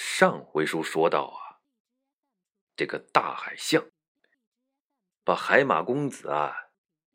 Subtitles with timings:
[0.00, 1.58] 上回书说到啊，
[2.76, 3.84] 这个大海象
[5.24, 6.54] 把海马公子啊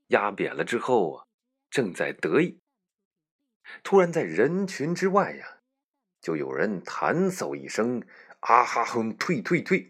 [0.07, 1.27] 压扁了之后啊，
[1.69, 2.59] 正在得意，
[3.83, 5.61] 突然在人群之外呀，
[6.19, 8.05] 就有人弹嗽一声
[8.41, 9.89] ：“啊哈哼，退退退！”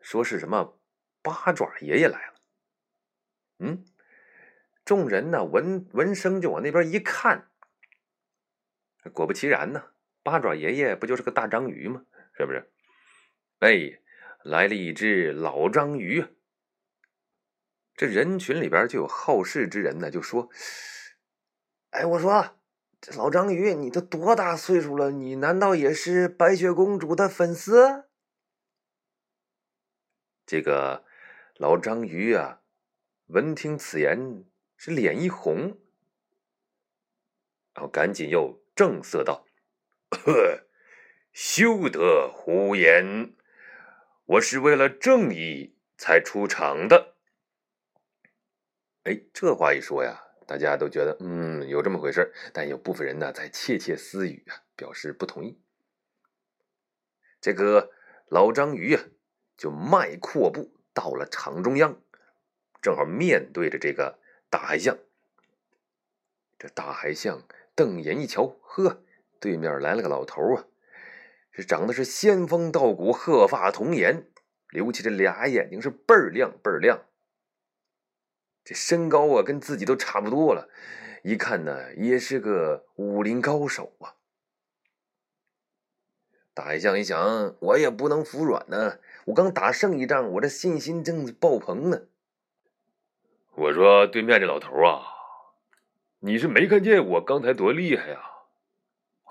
[0.00, 0.80] 说是什么
[1.20, 2.40] 八爪爷爷来了。
[3.58, 3.84] 嗯，
[4.82, 7.50] 众人呢闻闻声就往那边一看，
[9.12, 9.92] 果不其然呢。
[10.30, 12.04] 八爪爷爷不就是个大章鱼吗？
[12.36, 12.70] 是不是？
[13.60, 13.98] 哎，
[14.44, 16.22] 来了一只老章鱼。
[17.94, 20.50] 这人群里边就有好事之人呢，就说
[21.92, 22.58] ：“哎，我说
[23.00, 25.10] 这老章鱼，你都多大岁数了？
[25.10, 28.04] 你难道也是白雪公主的粉丝？”
[30.44, 31.06] 这个
[31.56, 32.60] 老章鱼啊，
[33.28, 34.44] 闻听此言，
[34.76, 35.78] 是脸一红，
[37.72, 39.47] 然后赶紧又正色道。
[40.10, 40.66] 呵，
[41.32, 43.34] 休得胡言！
[44.24, 47.14] 我是为了正义才出场的。
[49.04, 55.60] 哎，这话一说呀，大家都觉得嗯有这么回事但有部分人呢在窃窃私语啊，表示不同意。
[57.40, 57.92] 这个
[58.28, 59.04] 老章鱼啊，
[59.56, 62.02] 就迈阔步到了场中央，
[62.80, 64.18] 正好面对着这个
[64.50, 64.98] 大海象。
[66.58, 69.04] 这大海象瞪眼一瞧，呵。
[69.40, 70.64] 对面来了个老头啊，
[71.52, 74.26] 这长得是仙风道骨，鹤发童颜，
[74.70, 77.04] 留起这俩眼睛是倍儿亮倍儿亮。
[78.64, 80.68] 这身高啊，跟自己都差不多了，
[81.22, 84.14] 一看呢，也是个武林高手啊。
[86.52, 92.02] 大海象一想，我也不能服软呢，我刚打胜一仗，我这信心正爆棚呢。
[93.54, 95.02] 我说，对面这老头啊，
[96.18, 98.18] 你是没看见我刚才多厉害呀？
[98.18, 98.37] 啊！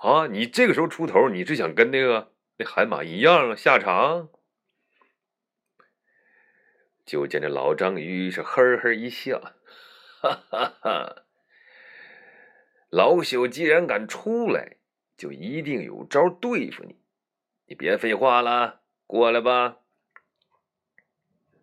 [0.00, 4.28] 啊你这个时候出头，你是想跟那个那海马一样下场？
[7.04, 9.40] 就见这老章鱼是呵呵一笑，
[10.20, 11.24] 哈哈哈！
[12.90, 14.76] 老朽既然敢出来，
[15.16, 17.00] 就一定有招对付你。
[17.66, 19.78] 你别废话了，过来吧！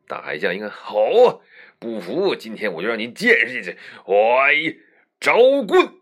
[0.07, 1.39] 大海象一看，好啊，
[1.79, 3.77] 不服，今天我就让你见识见识！
[4.05, 4.77] 哎，
[5.19, 5.93] 招棍！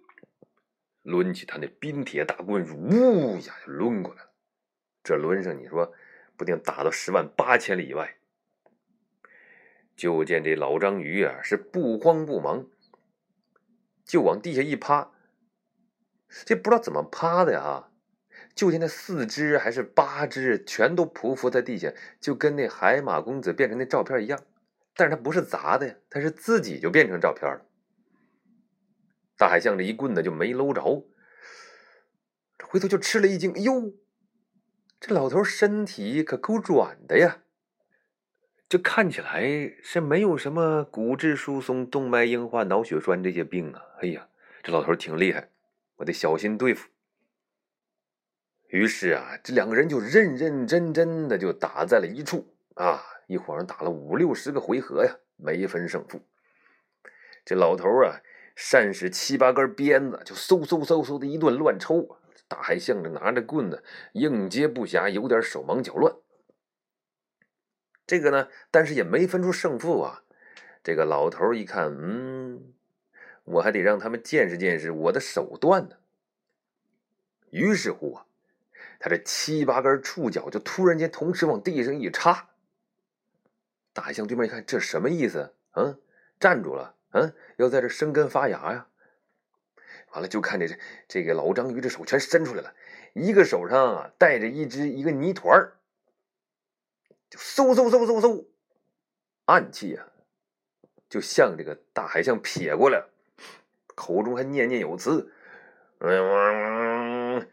[1.03, 4.29] 抡起他那冰铁大棍，呜呀就抡过来了。
[5.03, 5.93] 这抡上，你说
[6.35, 8.15] 不定打到十万八千里以外。
[9.95, 12.67] 就见这老章鱼啊，是不慌不忙，
[14.03, 15.11] 就往地下一趴。
[16.45, 17.89] 这不知道怎么趴的呀？
[18.55, 24.39] 就见那四只还是八只，全都匍匐在地下，就跟那海马公子变成那照片一样。
[24.95, 27.65] 但是他不是砸的呀，他是自己就变成照片了。
[29.35, 31.05] 大海象这一棍子就没搂着，
[32.57, 33.51] 这回头就吃了一惊。
[33.63, 33.93] 哟，
[34.99, 37.39] 这老头身体可够软的呀！
[38.69, 39.43] 这看起来
[39.81, 43.81] 是没有什么骨质疏松、动脉硬化、脑血栓这些病啊。
[44.01, 44.29] 哎呀，
[44.61, 45.49] 这老头挺厉害，
[45.97, 46.89] 我得小心对付。
[48.67, 56.21] 于是啊，这两个人就认认真真的就打在了一处啊，一晃打了五六十个回合呀，没分胜负。
[57.43, 58.21] 这老头啊。
[58.55, 62.19] 善使七八根鞭子，就嗖嗖嗖嗖的一顿乱抽。
[62.47, 66.15] 大海象着拿着棍子，应接不暇，有点手忙脚乱。
[68.05, 70.23] 这个呢，但是也没分出胜负啊。
[70.83, 72.73] 这个老头一看，嗯，
[73.45, 75.95] 我还得让他们见识见识我的手段呢。
[77.49, 78.25] 于是乎啊，
[78.99, 82.49] 他这七八根触角就突然间同时往地上一插。
[83.93, 85.55] 大海象对面一看，这什么意思？
[85.71, 85.99] 嗯，
[86.39, 86.95] 站住了。
[87.13, 88.87] 嗯，要在这生根发芽呀！
[90.11, 92.75] 完了，就看这这这个老章鱼这手全伸出来了，
[93.13, 95.77] 一个手上啊带着一只一个泥团儿，
[97.29, 98.45] 就嗖嗖嗖嗖嗖，
[99.45, 100.07] 暗器啊，
[101.07, 103.09] 就向这个大海象撇过来了，
[103.95, 105.31] 口中还念念有词
[105.99, 107.47] ：“嗯，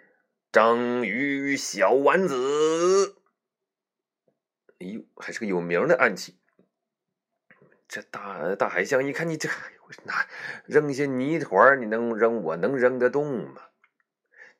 [0.51, 3.17] 章鱼小丸子。”
[4.81, 6.40] 哎呦，还是个有名的暗器。
[7.91, 9.49] 这大大海象一看，你这
[10.05, 10.15] 那
[10.65, 12.41] 扔些泥团，你能扔？
[12.41, 13.63] 我能扔得动吗？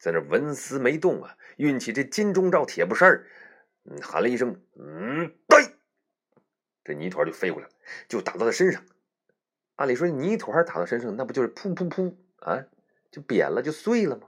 [0.01, 1.37] 在那纹丝没动啊！
[1.57, 3.23] 运起这金钟罩铁布衫
[3.85, 5.77] 嗯，喊了一声：“嗯，对！”
[6.83, 7.73] 这泥团就飞过来了，
[8.09, 8.83] 就打到他身上。
[9.77, 12.65] 按理说，泥团打到身上，那不就是噗噗噗啊，
[13.13, 14.27] 就扁了，就碎了吗？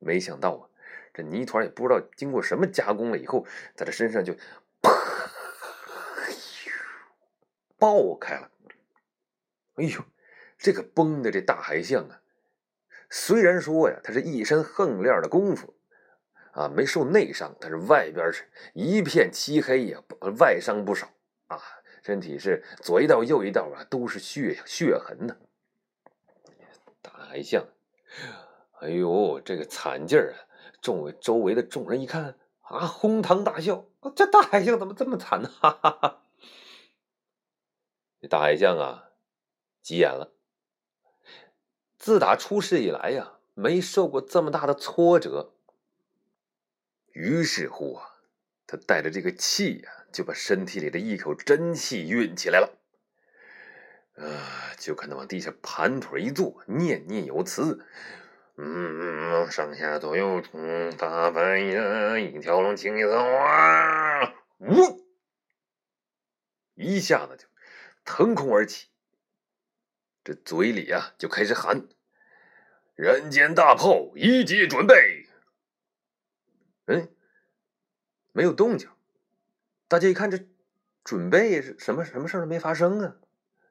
[0.00, 0.66] 没想到啊，
[1.14, 4.34] 这泥团也不知道经过什么加工了以后，在他身上就。
[7.80, 8.50] 爆开了！
[9.76, 10.00] 哎呦，
[10.58, 12.20] 这个崩的这大海象啊，
[13.08, 15.74] 虽然说呀，他是一身横练的功夫，
[16.52, 20.02] 啊，没受内伤，但是外边是一片漆黑呀，
[20.38, 21.08] 外伤不少
[21.46, 21.58] 啊，
[22.02, 25.36] 身体是左一道右一道啊，都是血血痕呢。
[27.00, 27.64] 大海象，
[28.80, 30.36] 哎呦，这个惨劲儿啊！
[30.82, 33.86] 众位周围的众人一看啊，哄堂大笑。
[34.14, 35.48] 这大海象怎么这么惨呢？
[35.48, 36.22] 哈哈哈！
[38.20, 39.10] 这大海象啊，
[39.80, 40.32] 急眼了。
[41.98, 45.54] 自打出世以来呀，没受过这么大的挫折。
[47.12, 48.16] 于是乎啊，
[48.66, 52.78] 他带着这个气呀，就把身体里的一口真气运起来了。
[54.16, 57.86] 啊，就看他往地下盘腿一坐，念念有词。
[58.56, 64.34] 嗯，上下左右冲，大半夜一条龙，清一色哇！
[64.58, 65.00] 呜，
[66.74, 67.48] 一下子就
[68.12, 68.88] 腾空而起，
[70.24, 71.86] 这嘴里啊就开始喊
[72.96, 75.28] ：“人间大炮一级准备。”
[76.86, 77.14] 嗯，
[78.32, 78.90] 没有动静。
[79.86, 80.44] 大家一看，这
[81.04, 83.16] 准备是什么什么事都没发生啊！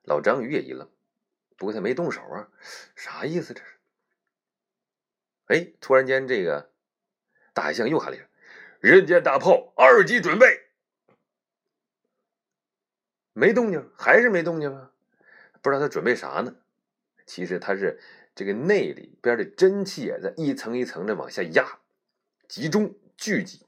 [0.04, 0.90] 老章鱼也一愣，
[1.58, 2.50] 不过他没动手啊，
[2.96, 3.78] 啥意思这是？
[5.48, 6.72] 哎，突然间，这个
[7.54, 8.26] 大海象又喊了一声
[8.80, 10.68] ：“人间大炮二级准备。”
[13.40, 14.92] 没动静，还是没动静啊？
[15.62, 16.54] 不知道他准备啥呢？
[17.26, 17.98] 其实他是
[18.36, 21.80] 这个内里边的真气啊，在一层一层的往下压，
[22.50, 23.66] 集中聚集。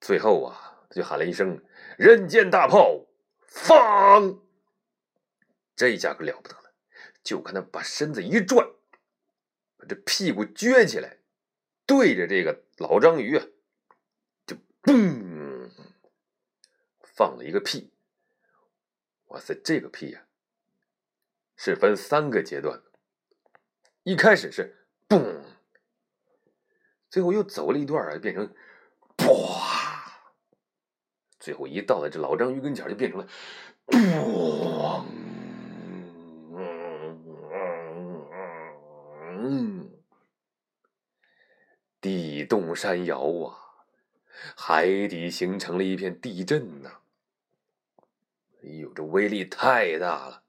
[0.00, 1.62] 最后啊，他就喊了一声
[1.96, 3.06] ：“人间大炮
[3.46, 4.40] 放！”
[5.76, 6.72] 这下可了不得了，
[7.22, 8.66] 就看他把身子一转。
[9.76, 11.18] 把这屁股撅起来，
[11.86, 13.46] 对着这个老章鱼啊，
[14.44, 15.37] 就嘣
[17.18, 17.90] 放了一个屁。
[19.26, 20.24] 哇塞，这个屁呀，
[21.56, 22.84] 是分三个阶段的。
[24.04, 25.42] 一开始是嘣，
[27.10, 28.54] 最后又走了一段啊，变成，
[31.40, 33.26] 最后一到了这老章鱼跟前，就变成了
[33.86, 35.04] 啵。
[39.40, 39.90] 嗯，
[42.00, 43.58] 地动山摇啊，
[44.56, 47.00] 海底形成了一片地震呐！
[48.68, 50.44] 哎呦，这威力太大了，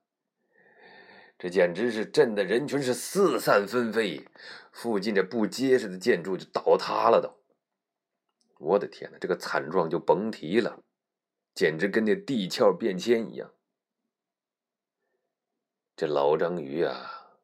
[1.37, 4.27] 这简直是震的人群是四散纷飞，
[4.73, 7.39] 附近这不结实的建筑就倒塌了都。
[8.57, 10.83] 我的天哪，这个惨状就甭提了，
[11.53, 13.53] 简直跟那地壳变迁一样。
[15.95, 17.37] 这老章鱼啊！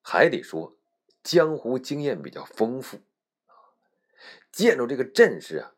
[0.00, 0.78] 还得说，
[1.22, 3.00] 江湖经验比较丰富
[4.50, 5.74] 见着这个阵势啊，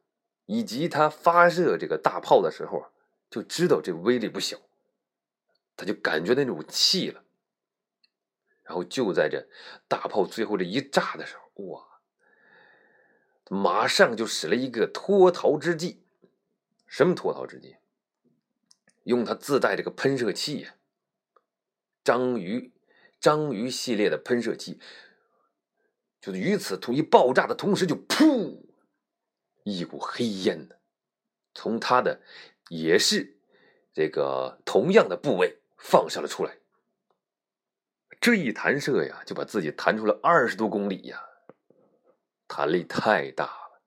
[0.46, 2.90] 以及他发射这个大炮的时候啊，
[3.34, 4.56] 就知道这威力不小，
[5.76, 7.25] 他就感觉那种气了。
[8.62, 9.48] 然后就在这
[9.88, 12.00] 大炮最后这一炸的时候，哇，
[13.50, 16.04] 马上就使了一个脱逃之计。
[16.86, 17.75] 什么脱逃之计？
[19.02, 20.76] 用他自带这个喷射器呀，
[22.04, 22.72] 章鱼。
[23.19, 24.78] 章鱼系列的喷射器，
[26.20, 28.60] 就是与此同一爆炸的同时，就噗，
[29.62, 30.76] 一股黑烟呢，
[31.54, 32.20] 从他的
[32.69, 33.38] 也是
[33.93, 36.58] 这个同样的部位放射了出来。
[38.20, 41.28] 这一弹射呀，就把自己弹出了二十多公里呀，
[42.49, 43.82] 弹力太大了。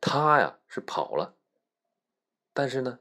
[0.00, 1.36] 他呀是跑了，
[2.52, 3.00] 但是呢，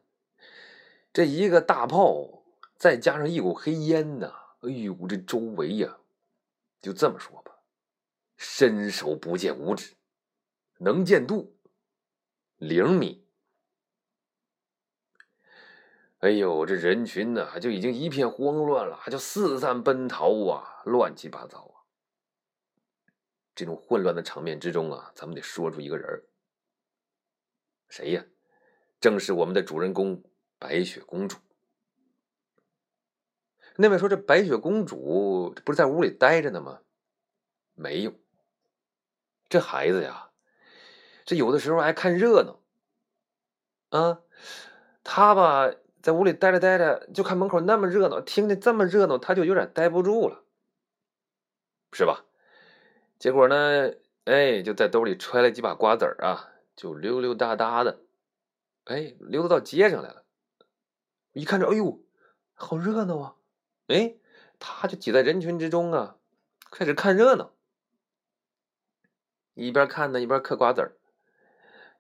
[1.11, 2.39] 这一个大炮。
[2.77, 5.99] 再加上一股黑烟呐，哎呦，这周围呀，
[6.81, 7.59] 就这么说吧，
[8.37, 9.93] 伸手不见五指，
[10.79, 11.55] 能见度
[12.57, 13.23] 零米。
[16.21, 21.81] 哎呦，这人群呢，就已经一片慌乱了，就四散奔逃啊，乱七八糟啊。
[23.55, 26.23] 这种混乱的场面之中啊，咱们得说出一个人
[27.89, 28.23] 谁呀？
[28.99, 30.23] 正是我们的主人公
[30.59, 31.37] 白雪公主。
[33.77, 36.81] 那位说：“这白雪公主不是在屋里待着呢吗？”
[37.73, 38.13] 没有，
[39.49, 40.29] 这孩子呀，
[41.25, 42.61] 这有的时候爱看热闹。
[43.89, 44.21] 啊，
[45.03, 50.43] 他吧，在屋里待着待着，就看门口那么热闹，听见这么热闹，他就有点待不住了，
[51.93, 52.25] 是吧？
[53.19, 53.93] 结果呢，
[54.25, 58.01] 哎，就在兜里揣了几把瓜子儿啊，就溜溜达达的，
[58.85, 60.25] 哎，溜达到街上来了。
[61.33, 62.03] 一看着，哎呦，
[62.53, 63.35] 好热闹啊！
[63.87, 64.15] 哎，
[64.57, 66.17] 他就挤在人群之中啊，
[66.71, 67.53] 开始看热闹，
[69.53, 70.97] 一边看呢，一边嗑瓜子儿，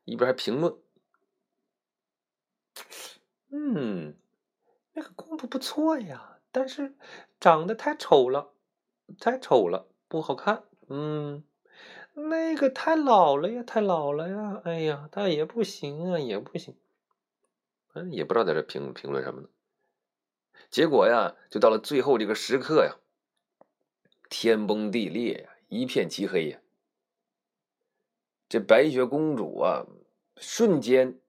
[0.05, 0.75] 一边还评论
[3.53, 4.15] ：“嗯，
[4.93, 6.95] 那个公主不错呀，但是
[7.39, 8.53] 长得太丑了，
[9.19, 9.87] 太丑了。
[10.07, 10.63] 不好看。
[10.89, 11.43] 嗯，
[12.13, 14.61] 那个太老了呀，太老了呀。
[14.65, 16.75] 哎呀，他也不行啊，也不行。
[17.93, 19.49] 嗯，也不知道在这评评论什么呢。
[20.69, 22.95] 结果呀，就到了最后这个时刻呀，
[24.29, 26.59] 天崩地裂呀，一片漆黑呀。
[28.49, 29.85] 这白雪公主啊，
[30.35, 31.20] 瞬间，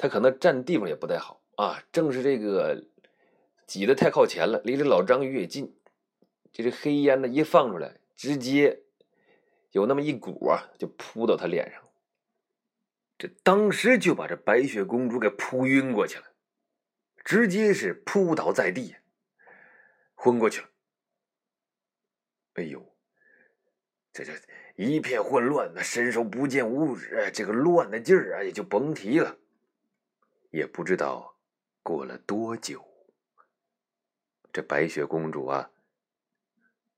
[0.00, 1.84] 他可能站地方也不太好啊。
[1.92, 2.86] 正是这个
[3.66, 5.76] 挤得太靠前了，离这老章鱼也近，
[6.50, 8.80] 这这黑烟呢一放出来，直接
[9.72, 11.82] 有那么一股啊，就扑到他脸上，
[13.18, 16.24] 这当时就把这白雪公主给扑晕过去了，
[17.22, 18.96] 直接是扑倒在地，
[20.14, 20.68] 昏过去了。
[22.54, 22.82] 哎呦！
[24.12, 24.32] 这这
[24.76, 29.36] 一片混乱，那伸手不见五指，这个乱的劲儿啊，也就甭提了。
[30.50, 31.36] 也不知道
[31.82, 32.84] 过了多久，
[34.52, 35.70] 这白雪公主啊，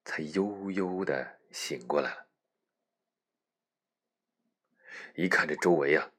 [0.05, 2.27] 才悠悠的醒过来了。
[5.15, 6.11] 一看这周围啊，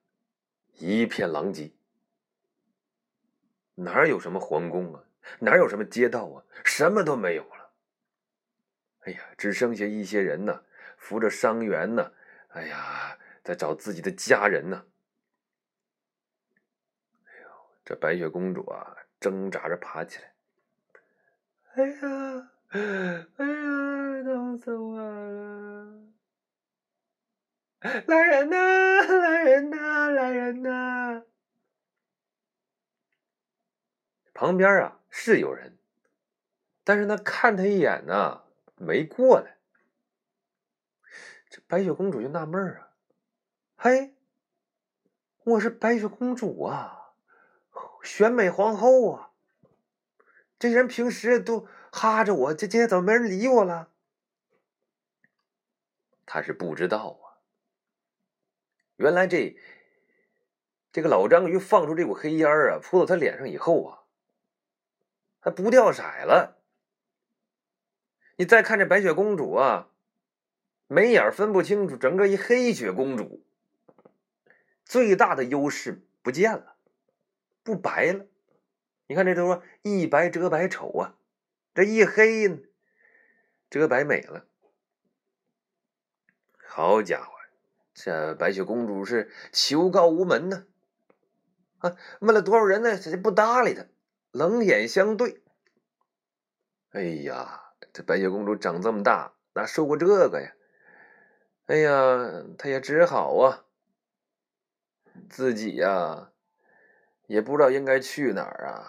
[0.74, 1.72] 一片狼藉，
[3.75, 5.04] 哪有什么皇宫啊，
[5.40, 7.74] 哪有什么街道啊，什么都没有了。
[9.00, 10.63] 哎呀，只剩下一些人呢。
[10.96, 12.13] 扶着伤员呢，
[12.50, 14.86] 哎呀，在找自己的家人呢。
[17.86, 20.34] 这白雪公主啊，挣扎着爬起来。
[21.75, 26.00] 哎呀，哎呀，疼死我了！
[28.08, 31.24] 来人呐，来人呐，来人呐！
[34.34, 35.78] 旁边啊是有人，
[36.86, 38.44] 但是那看他一眼呢，
[38.78, 39.58] 没过来。
[41.50, 42.94] 这白雪公主就纳闷啊，
[43.75, 44.16] 嘿，
[45.44, 47.02] 我是白雪公主啊，
[48.03, 49.31] 选美皇后啊，
[50.60, 53.89] 这人平时都哈着我，这今天怎么没人理我了？
[56.25, 57.41] 他是不知道啊，
[58.98, 59.57] 原来这
[60.91, 64.03] 这个老章鱼放出这股黑烟啊，扑到他脸上以后啊，
[65.41, 66.62] 他不掉色了。
[68.36, 69.89] 你再看这白雪公主啊。
[70.88, 73.43] 眉眼分不清楚，整个一黑雪公主，
[74.86, 76.73] 最大的优势不见了，
[77.63, 78.25] 不白了。
[79.08, 81.15] 你看这都说一白遮百丑啊，
[81.74, 82.67] 这一黑
[83.70, 84.46] 遮百美了。
[86.65, 87.32] 好家伙，
[87.93, 90.65] 这白雪公主是求告无门呢！
[91.79, 92.98] 啊，问了多少人呢？
[92.98, 93.86] 这不搭理他，
[94.32, 95.43] 冷眼相对。
[96.89, 100.53] 哎呀，这白雪公主长这么大，哪受过这个呀？
[101.67, 103.65] 哎呀，她也只好啊，
[105.29, 106.33] 自己呀，
[107.34, 108.86] 也不知道应该去哪儿啊，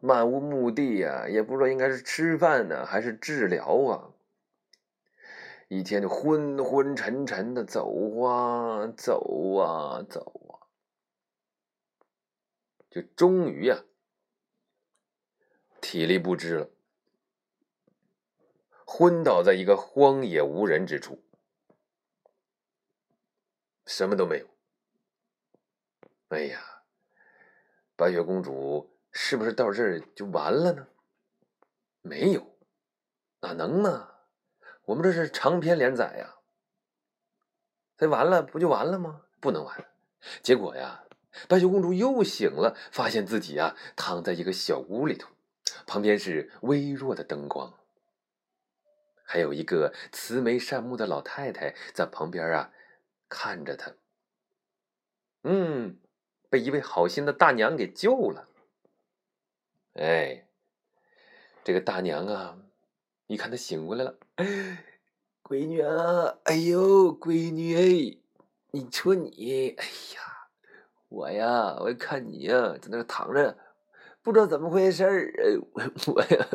[0.00, 4.14] 漫无目的呀，也不知道应该是吃饭呢还是治疗啊，
[5.68, 10.64] 一天就昏昏沉沉的走啊走啊走啊，
[12.88, 13.84] 就终于呀，
[15.82, 16.70] 体力不支了，
[18.86, 21.22] 昏倒在一个荒野无人之处。
[23.84, 24.46] 什么都没有。
[26.28, 26.73] 哎呀，
[27.96, 30.88] 白雪公主是不是到这儿就完了呢？
[32.02, 32.56] 没有，
[33.40, 34.08] 哪能呢？
[34.86, 36.36] 我们这是长篇连载呀。
[37.96, 39.22] 这完了不就完了吗？
[39.40, 39.86] 不能完。
[40.42, 41.04] 结果呀，
[41.48, 45.30] 白雪公主又醒了，发现自己呀躺在一个小屋里头，
[45.86, 47.78] 旁边是微弱的灯光，
[49.22, 52.72] 还有一个慈眉善目的老太太在旁边啊。
[53.26, 53.92] 看着他，
[55.42, 55.98] 嗯，
[56.54, 58.46] 被一位好心的大娘给救了。
[59.94, 60.46] 哎，
[61.64, 62.56] 这个大娘啊，
[63.26, 64.14] 一看他醒过来了，
[65.42, 68.18] 闺女啊，哎呦，闺女哎，
[68.70, 69.84] 你说你，哎
[70.14, 70.46] 呀，
[71.08, 73.58] 我呀，我看你呀，在那躺着，
[74.22, 75.32] 不知道怎么回事儿，
[76.06, 76.46] 我呀。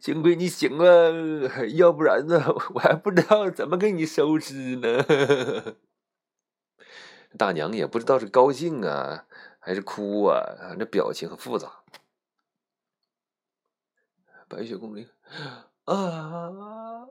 [0.00, 2.40] 幸亏你醒了，要不然呢，
[2.74, 5.04] 我还不知道怎么给你收尸呢。
[7.38, 9.26] 大娘也不知道是高兴啊，
[9.58, 11.82] 还是哭啊，这表情很复杂。
[14.48, 15.00] 白雪公主
[15.84, 17.08] 啊，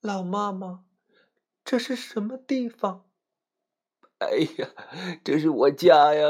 [0.00, 0.84] 老妈妈，
[1.64, 3.04] 这是什么地方？
[4.18, 4.68] 哎呀，
[5.22, 6.26] 这是我家呀，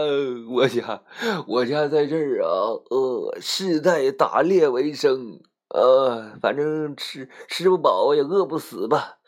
[0.51, 1.05] 我家，
[1.47, 9.19] 我家在这儿啊，呃，世代打猎为生，呃，反正吃吃不饱也饿不死吧。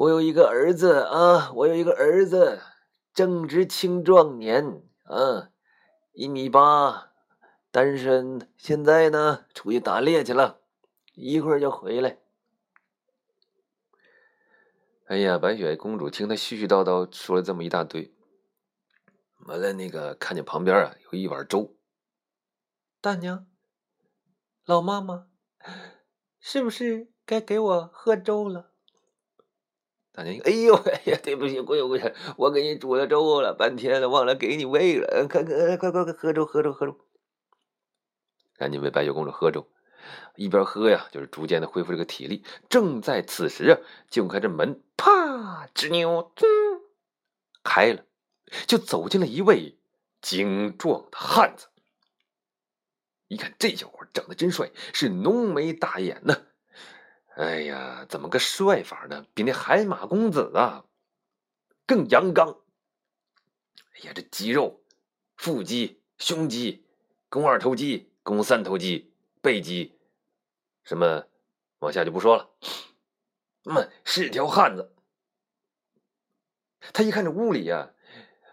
[0.00, 2.62] 我有一个儿子啊，我有一个儿子，
[3.12, 5.50] 正值青壮年啊，
[6.12, 7.12] 一米八，
[7.70, 10.62] 单身，现在呢出去打猎去了，
[11.12, 12.18] 一会儿就回来。
[15.04, 18.14] 哎呀，白雪公主听他絮絮叨叨说了这么一大堆，
[19.40, 21.76] 完了那个看见旁边啊有一碗粥，
[23.02, 23.46] 大娘，
[24.64, 25.26] 老妈妈，
[26.38, 28.69] 是不是该给我喝粥了？
[30.12, 36.96] 大娘，哎呦， 哎呀，对不起，跪跪下，我给你煮了粥了，半天了，忘了给你喂了，快快快快快喝粥，喝粥，喝粥，
[38.56, 39.66] 赶紧喂白雪公主喝粥。
[40.34, 42.42] 一边喝呀，就是逐渐的恢复这个体力。
[42.68, 46.32] 正在此时啊，就看这门啪吱扭，
[47.62, 48.04] 开了，
[48.66, 49.78] 就走进了一位
[50.20, 51.66] 精壮的汉子。
[53.28, 56.46] 一看这小伙长得真帅，是浓眉大眼呢。
[57.40, 59.24] 哎呀，怎么个帅法呢？
[59.32, 60.84] 比那海马公子啊
[61.86, 62.58] 更阳刚。
[63.94, 64.82] 哎呀，这肌肉、
[65.38, 66.84] 腹肌、胸肌、
[67.30, 69.98] 肱二头肌、肱三头肌、背肌。
[70.84, 71.24] 什么，
[71.78, 72.50] 往下就不说了。
[73.64, 74.92] 嗯，是条汉子。
[76.92, 77.92] 他一看这屋里呀，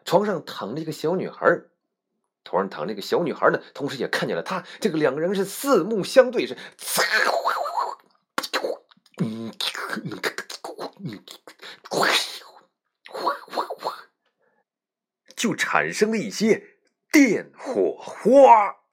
[0.05, 1.61] 床上躺着一个小女孩，
[2.45, 4.65] 床上躺着一个小女孩呢，同时也看见了他。
[4.79, 6.55] 这个两个人是四目相对，是，
[15.35, 16.79] 就产生了一些
[17.11, 18.86] 电火花。